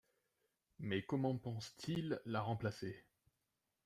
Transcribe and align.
Mais 0.79 1.03
comment 1.03 1.37
pense-t-il 1.37 2.19
la 2.25 2.41
remplacer? 2.41 3.05